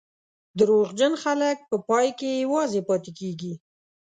[0.59, 3.53] دروغجن خلک په پای کې یوازې پاتې کېږي.